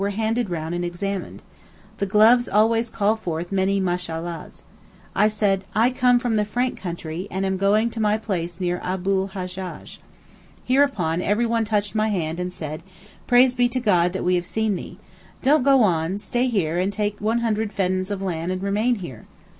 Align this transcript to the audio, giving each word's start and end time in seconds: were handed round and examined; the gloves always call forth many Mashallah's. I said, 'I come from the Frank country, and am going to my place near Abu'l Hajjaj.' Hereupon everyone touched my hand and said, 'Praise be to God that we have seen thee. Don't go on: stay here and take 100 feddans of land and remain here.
were 0.03 0.09
handed 0.09 0.49
round 0.49 0.73
and 0.73 0.83
examined; 0.83 1.43
the 1.99 2.07
gloves 2.07 2.49
always 2.49 2.89
call 2.89 3.15
forth 3.15 3.51
many 3.51 3.79
Mashallah's. 3.79 4.63
I 5.15 5.27
said, 5.27 5.63
'I 5.75 5.91
come 5.91 6.17
from 6.17 6.37
the 6.37 6.43
Frank 6.43 6.75
country, 6.79 7.27
and 7.29 7.45
am 7.45 7.55
going 7.55 7.91
to 7.91 7.99
my 7.99 8.17
place 8.17 8.59
near 8.59 8.79
Abu'l 8.81 9.29
Hajjaj.' 9.35 9.99
Hereupon 10.63 11.21
everyone 11.21 11.65
touched 11.65 11.93
my 11.93 12.07
hand 12.07 12.39
and 12.39 12.51
said, 12.51 12.81
'Praise 13.27 13.53
be 13.53 13.69
to 13.69 13.79
God 13.79 14.11
that 14.13 14.23
we 14.23 14.33
have 14.33 14.45
seen 14.47 14.75
thee. 14.75 14.97
Don't 15.43 15.61
go 15.61 15.83
on: 15.83 16.17
stay 16.17 16.47
here 16.47 16.79
and 16.79 16.91
take 16.91 17.21
100 17.21 17.71
feddans 17.71 18.09
of 18.09 18.23
land 18.23 18.51
and 18.51 18.63
remain 18.63 18.95
here. 18.95 19.27